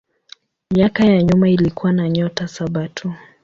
[0.73, 3.13] Miaka ya nyuma ilikuwa na nyota saba tu.